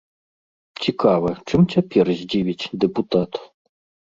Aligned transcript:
Цікава, 0.85 1.33
чым 1.49 1.61
цяпер 1.75 2.05
здзівіць 2.23 2.69
дэпутат? 2.85 3.31